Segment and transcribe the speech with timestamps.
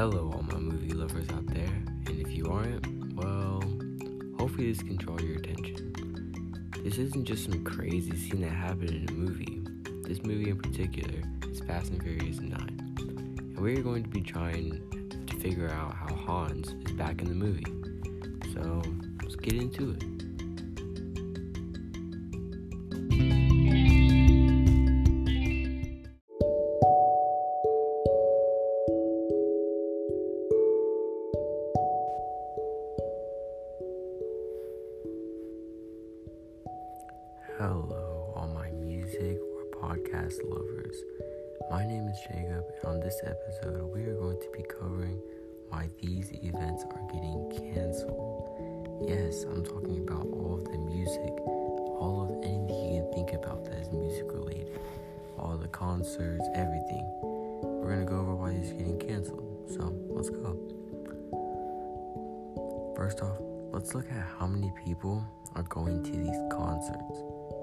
[0.00, 2.86] Hello, all my movie lovers out there, and if you aren't,
[3.16, 3.62] well,
[4.38, 6.72] hopefully this can draw your attention.
[6.82, 9.62] This isn't just some crazy scene that happened in a movie.
[10.08, 14.80] This movie in particular is Fast and Furious 9, and we're going to be trying
[15.26, 17.66] to figure out how Hans is back in the movie.
[18.54, 18.80] So,
[19.22, 20.19] let's get into it.
[47.80, 53.64] Yes, I'm talking about all of the music, all of anything you can think about
[53.64, 54.78] that is music related,
[55.38, 57.02] all the concerts, everything.
[57.62, 59.70] We're gonna go over why these are getting canceled.
[59.70, 60.58] So, let's go.
[62.94, 63.38] First off,
[63.72, 65.24] let's look at how many people
[65.54, 67.22] are going to these concerts.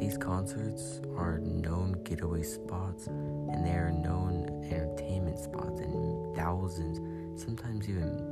[0.00, 6.98] These concerts are known getaway spots and they are known entertainment spots, and thousands,
[7.42, 8.27] sometimes even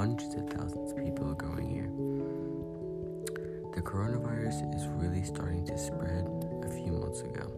[0.00, 1.90] hundreds of thousands of people are going here.
[3.74, 6.24] The coronavirus is really starting to spread
[6.64, 7.52] a few months ago.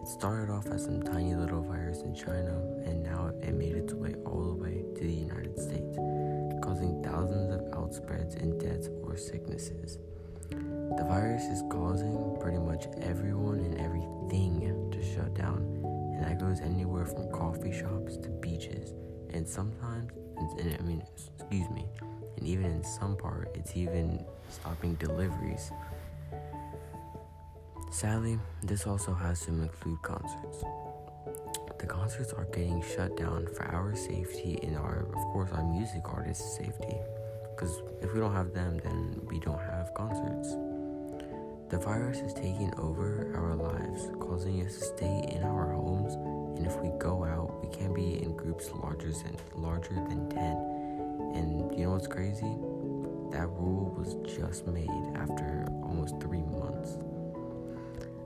[0.00, 3.92] It started off as some tiny little virus in China, and now it made its
[3.94, 5.96] way all the way to the United States,
[6.62, 9.98] causing thousands of outspreads and deaths or sicknesses.
[10.50, 14.60] The virus is causing pretty much everyone and everything
[14.92, 15.82] to shut down,
[16.14, 18.94] and that goes anywhere from coffee shops to beaches,
[19.30, 21.02] and sometimes, I mean,
[21.48, 21.86] excuse me,
[22.36, 25.70] and even in some part, it's even stopping deliveries.
[27.92, 30.64] Sadly, this also has to include concerts.
[31.78, 36.02] The concerts are getting shut down for our safety and our, of course, our music
[36.06, 36.96] artists' safety.
[37.54, 40.48] Because if we don't have them, then we don't have concerts.
[41.70, 46.14] The virus is taking over our lives, causing us to stay in our homes,
[46.58, 50.75] and if we go out, we can't be in groups larger than larger than 10.
[51.36, 52.56] And you know what's crazy?
[53.30, 56.98] That rule was just made after almost 3 months.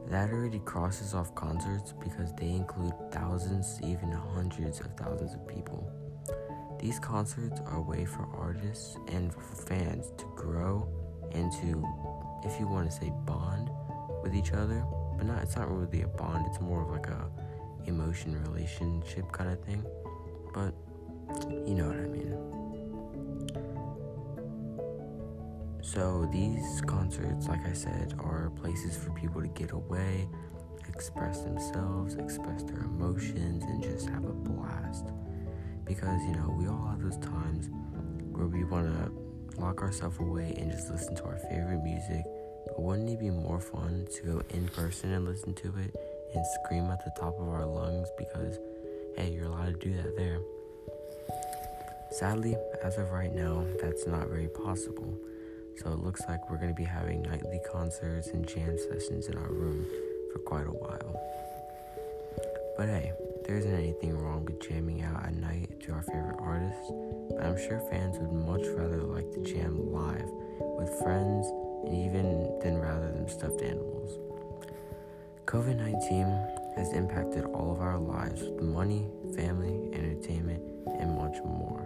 [0.08, 5.90] That already crosses off concerts because they include thousands, even hundreds of thousands of people.
[6.80, 10.88] These concerts are a way for artists and for fans to grow
[11.32, 11.84] and to,
[12.44, 13.70] if you want to say, bond
[14.22, 14.84] with each other.
[15.16, 16.46] But not, it's not really a bond.
[16.48, 17.30] It's more of like a
[17.86, 19.84] emotion relationship kind of thing.
[20.54, 20.74] But
[21.66, 22.49] you know what I mean.
[25.92, 30.28] So these concerts, like I said, are places for people to get away,
[30.86, 35.06] express themselves, express their emotions, and just have a blast.
[35.84, 37.70] Because you know we all have those times
[38.30, 42.22] where we want to lock ourselves away and just listen to our favorite music.
[42.66, 45.96] But wouldn't it be more fun to go in person and listen to it
[46.36, 48.06] and scream at the top of our lungs?
[48.16, 48.60] Because
[49.16, 50.38] hey you're allowed to do that there.
[52.12, 55.18] Sadly as of right now that's not very possible
[55.82, 59.36] so it looks like we're going to be having nightly concerts and jam sessions in
[59.36, 59.86] our room
[60.32, 61.20] for quite a while
[62.76, 63.12] but hey
[63.50, 66.92] there isn't anything wrong with jamming out at night to our favorite artists,
[67.30, 70.30] but I'm sure fans would much rather like to jam live
[70.78, 71.46] with friends
[71.84, 74.18] and even than rather than stuffed animals.
[75.46, 80.62] COVID 19 has impacted all of our lives with money, family, entertainment,
[81.00, 81.84] and much more.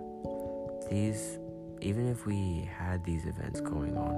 [0.91, 1.38] These,
[1.84, 4.15] even if we had these events going on,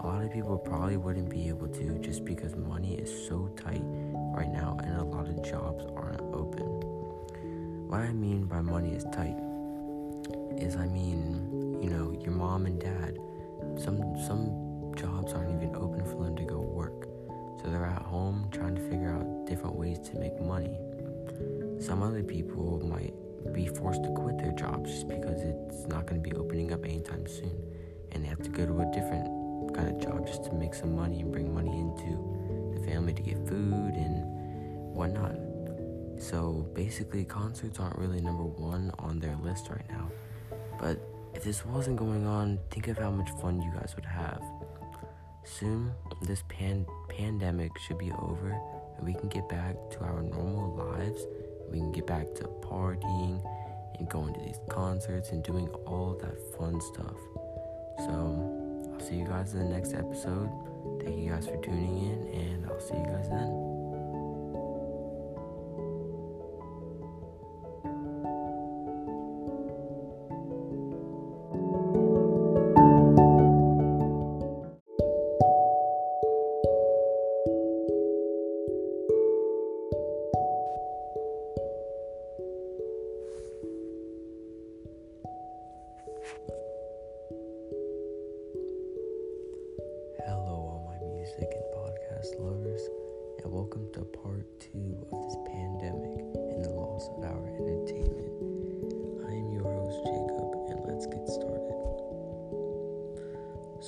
[0.00, 3.82] a lot of people probably wouldn't be able to just because money is so tight
[4.32, 6.64] right now and a lot of jobs aren't open.
[7.88, 9.36] What I mean by money is tight
[10.56, 13.18] is I mean, you know, your mom and dad,
[13.76, 17.08] some some jobs aren't even open for them to go work.
[17.60, 20.78] So they're at home trying to figure out different ways to make money.
[21.80, 23.14] Some other people might
[23.52, 26.84] be forced to quit their jobs just because it's not going to be opening up
[26.84, 27.52] anytime soon
[28.12, 30.94] and they have to go to a different kind of job just to make some
[30.94, 34.24] money and bring money into the family to get food and
[34.94, 35.36] whatnot.
[36.20, 40.10] So basically, concerts aren't really number one on their list right now.
[40.78, 41.00] But
[41.34, 44.42] if this wasn't going on, think of how much fun you guys would have.
[45.44, 48.60] Soon, this pan- pandemic should be over
[48.98, 51.26] and we can get back to our normal lives.
[51.70, 53.40] We can get back to partying
[53.98, 57.16] and going to these concerts and doing all that fun stuff.
[57.98, 60.50] So, I'll see you guys in the next episode.
[61.02, 63.69] Thank you guys for tuning in, and I'll see you guys then.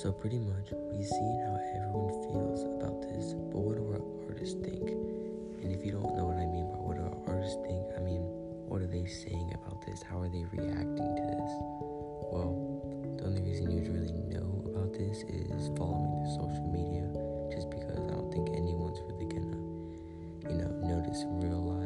[0.03, 4.59] So, pretty much, we've seen how everyone feels about this, but what do our artists
[4.59, 4.91] think?
[5.63, 8.03] And if you don't know what I mean by what do our artists think, I
[8.03, 8.19] mean,
[8.67, 10.03] what are they saying about this?
[10.03, 11.51] How are they reacting to this?
[12.35, 12.51] Well,
[13.15, 17.07] the only reason you'd really know about this is following the social media
[17.55, 19.55] just because I don't think anyone's really gonna,
[20.51, 21.82] you know, notice in real life,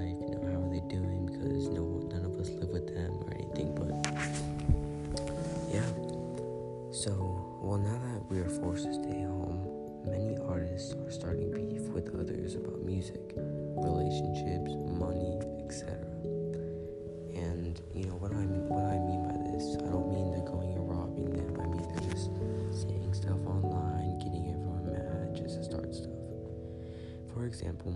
[27.58, 27.90] example,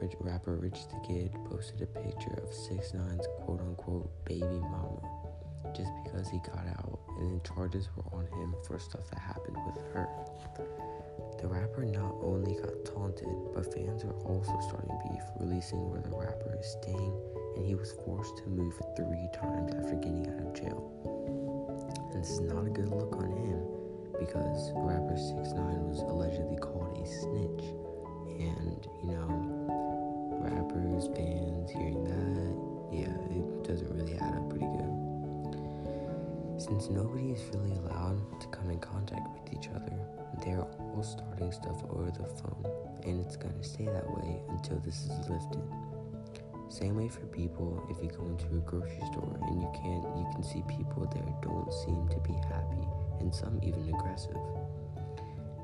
[0.00, 5.02] rich rapper Rich the Kid posted a picture of 6 9's quote unquote baby mama
[5.74, 9.56] just because he got out, and then charges were on him for stuff that happened
[9.66, 10.06] with her.
[11.42, 16.14] The rapper not only got taunted, but fans are also starting beef, releasing where the
[16.14, 17.14] rapper is staying,
[17.56, 20.86] and he was forced to move three times after getting out of jail.
[22.14, 23.58] And this is not a good look on him
[24.22, 27.49] because rapper 6 9 was allegedly called a snitch.
[36.70, 39.92] Since nobody is really allowed to come in contact with each other,
[40.44, 42.64] they're all starting stuff over the phone,
[43.02, 45.64] and it's gonna stay that way until this is lifted.
[46.68, 50.26] Same way for people if you go into a grocery store and you can't you
[50.32, 52.86] can see people there don't seem to be happy
[53.18, 54.38] and some even aggressive.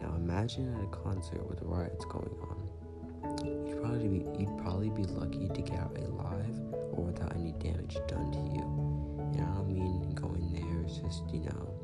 [0.03, 2.69] Now imagine at a concert with riots going on.
[3.47, 6.59] You'd probably be you'd probably be lucky to get out alive
[6.91, 9.07] or without any damage done to you.
[9.39, 9.96] And I don't mean
[10.87, 11.75] it's just, you know,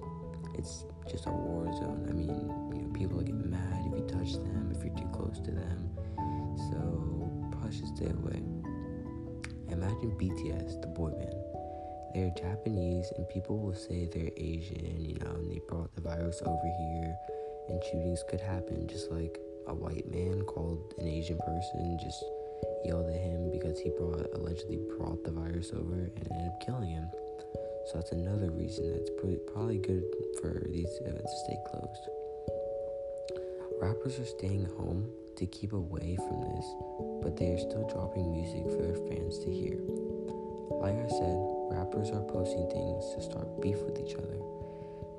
[0.55, 2.07] it's just a war zone.
[2.09, 2.29] I mean,
[2.73, 5.91] you know, people get mad if you touch them, if you're too close to them.
[6.71, 8.43] So probably should stay away.
[9.69, 11.35] Imagine BTS, the boy band.
[12.15, 16.41] They're Japanese and people will say they're Asian, you know, and they brought the virus
[16.45, 17.17] over here
[17.69, 19.39] and shootings could happen just like
[19.69, 22.23] a white man called an Asian person just
[22.85, 26.91] yelled at him because he brought allegedly brought the virus over and ended up killing
[26.91, 27.09] him.
[27.87, 29.11] So that's another reason that's
[29.53, 30.05] probably good
[30.41, 32.09] for these events to stay closed.
[33.81, 36.67] Rappers are staying home to keep away from this,
[37.23, 39.79] but they are still dropping music for their fans to hear.
[40.79, 41.37] Like I said,
[41.71, 44.39] rappers are posting things to start beef with each other.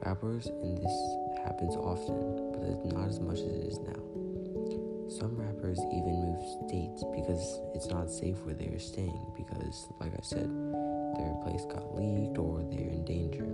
[0.05, 0.97] Rappers, and this
[1.43, 3.99] happens often, but it's not as much as it is now.
[5.09, 10.13] Some rappers even move states because it's not safe where they are staying, because, like
[10.13, 10.49] I said,
[11.17, 13.47] their place got leaked or they're in danger.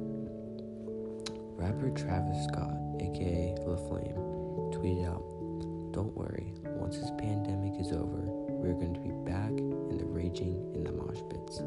[1.60, 4.16] Rapper Travis Scott, aka La Flame,
[4.72, 5.24] tweeted out,
[5.92, 8.24] Don't worry, once this pandemic is over,
[8.60, 11.58] we're going to be back in the raging in the mosh pits.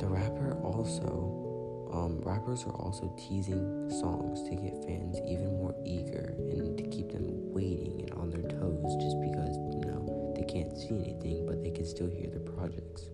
[0.00, 6.34] The rapper also, um, rappers are also teasing songs to get fans even more eager
[6.38, 10.76] and to keep them waiting and on their toes just because, you know, they can't
[10.76, 13.10] see anything but they can still hear the projects.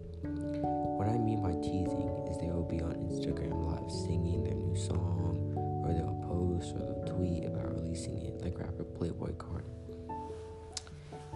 [1.06, 4.74] What I mean by teasing is they will be on Instagram live singing their new
[4.74, 5.54] song,
[5.86, 9.70] or they'll post or they'll tweet about releasing it, like rapper Playboi Carti.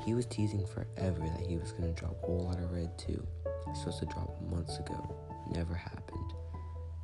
[0.04, 3.24] He was teasing forever that he was gonna drop a Whole Lotta Red too.
[3.78, 4.98] Supposed to drop months ago,
[5.54, 6.32] never happened.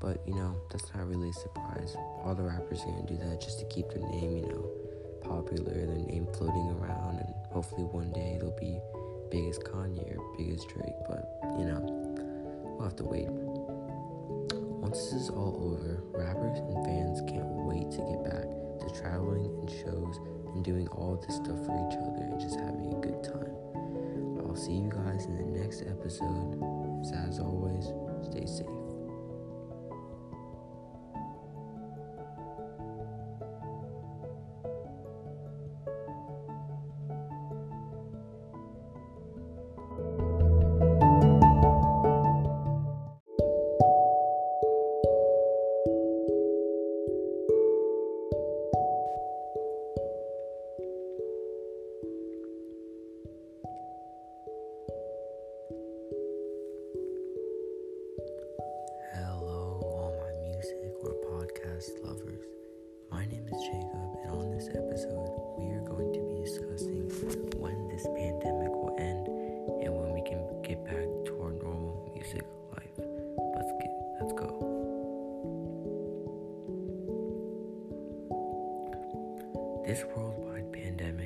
[0.01, 1.95] But you know, that's not really a surprise.
[2.25, 4.69] All the rappers are gonna do that just to keep their name, you know,
[5.23, 8.81] popular, their name floating around, and hopefully one day they'll be
[9.31, 10.99] big as Kanye or big as Drake.
[11.07, 11.31] But
[11.61, 12.06] you know,
[12.77, 13.29] we'll have to wait.
[14.87, 18.47] Once this is all over, rappers and fans can't wait to get back
[18.81, 20.21] to traveling and shows
[20.55, 23.57] and doing all this stuff for each other and just having a good time.
[24.47, 26.57] I'll see you guys in the next episode.
[27.27, 27.93] As always,
[28.31, 28.86] stay safe.
[61.77, 62.41] podcast lovers.
[63.11, 65.29] My name is Jacob, and on this episode,
[65.59, 67.09] we are going to be discussing
[67.61, 69.27] when this pandemic will end
[69.85, 72.97] and when we can get back to our normal music life.
[73.55, 73.91] Let's get
[74.21, 74.49] let's go.
[79.87, 81.26] This worldwide pandemic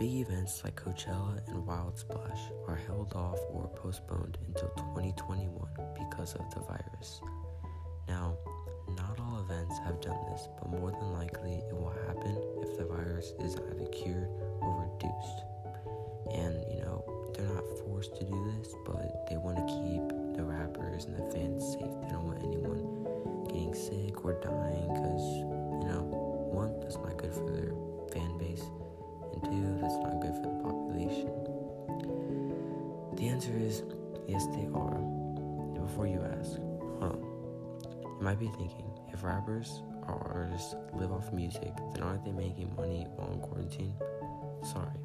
[0.00, 5.52] Big events like Coachella and Wild Splash are held off or postponed until 2021
[5.92, 7.20] because of the virus.
[8.08, 8.34] Now,
[8.96, 12.86] not all events have done this, but more than likely it will happen if the
[12.86, 14.30] virus is either cured
[14.62, 15.44] or reduced.
[16.32, 17.04] And, you know,
[17.36, 21.30] they're not forced to do this, but they want to keep the rappers and the
[21.30, 21.92] fans safe.
[22.00, 26.08] They don't want anyone getting sick or dying because, you know,
[26.50, 27.74] one, that's not good for their
[28.14, 28.64] fan base
[29.40, 31.30] two, that's not good for the population?
[33.16, 33.82] The answer is
[34.28, 34.98] yes, they are.
[35.74, 36.56] Before you ask,
[37.00, 37.16] huh?
[38.04, 42.74] You might be thinking, if rappers or artists live off music, then aren't they making
[42.76, 43.94] money while in quarantine?
[44.62, 45.00] Sorry.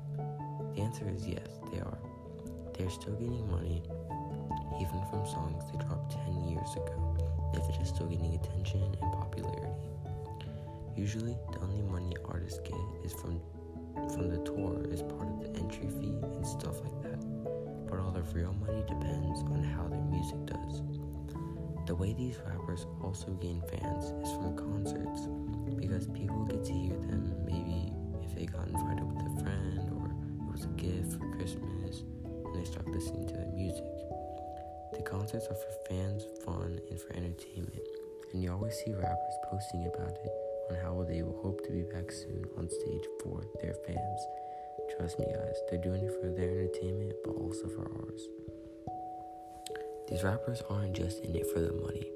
[0.75, 1.97] The answer is yes, they are.
[2.77, 3.81] They're still getting money,
[4.81, 9.71] even from songs they dropped 10 years ago, if they're still getting attention and popularity.
[10.95, 13.41] Usually, the only money artists get is from
[14.13, 17.19] from the tour is part of the entry fee and stuff like that.
[17.87, 20.81] But all the real money depends on how their music does.
[21.87, 25.27] The way these rappers also gain fans is from concerts
[25.77, 30.09] because people get to hear them maybe if they got invited with a friend or
[30.09, 33.83] it was a gift for Christmas and they start listening to the music.
[34.93, 37.87] The concerts are for fans, fun, and for entertainment,
[38.33, 41.83] and you always see rappers posting about it on how they will hope to be
[41.83, 44.21] back soon on stage for their fans.
[44.97, 48.21] Trust me, guys, they're doing it for their entertainment, but also for ours.
[50.07, 52.11] These rappers aren't just in it for the money.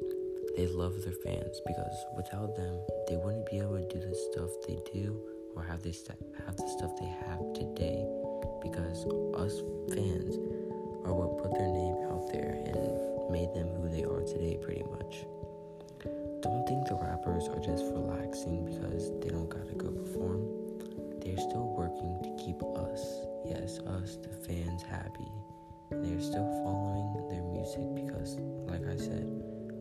[0.55, 4.49] They love their fans because without them, they wouldn't be able to do the stuff
[4.67, 5.19] they do
[5.55, 8.05] or have they st- have the stuff they have today.
[8.61, 9.61] Because us
[9.93, 10.35] fans
[11.05, 14.83] are what put their name out there and made them who they are today, pretty
[14.83, 15.25] much
[16.41, 20.47] don't think the rappers are just relaxing because they don't gotta go perform.
[21.19, 25.27] They're still working to keep us, yes, us, the fans, happy.
[25.91, 28.37] And they're still following their music because,
[28.71, 29.27] like I said,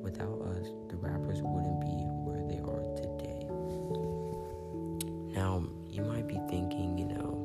[0.03, 3.47] without us, the rappers wouldn't be where they are today.
[5.35, 7.38] Now, you might be thinking, you know,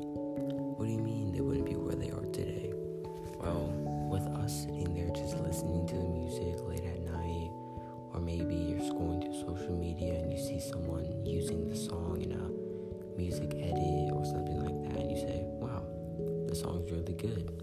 [17.26, 17.62] good.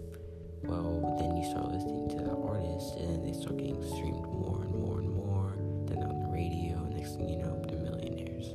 [0.64, 4.74] Well, then you start listening to that artist, and they start getting streamed more and
[4.74, 5.54] more and more.
[5.86, 8.54] Then on the radio, next thing you know, they're millionaires.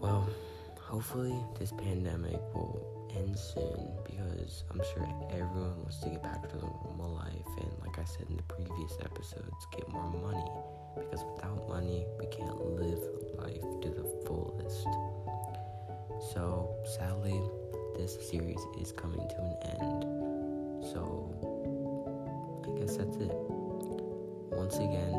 [0.00, 0.28] Well,
[0.80, 6.56] hopefully, this pandemic will end soon because I'm sure everyone wants to get back to
[6.56, 10.46] normal life and like I said in the previous episodes, get more money
[10.94, 13.02] because without money we can't live
[13.36, 14.86] life to the fullest.
[16.32, 17.40] So sadly
[18.00, 20.04] this series is coming to an end.
[20.90, 21.36] So,
[22.64, 23.36] I guess that's it.
[24.56, 25.09] Once again,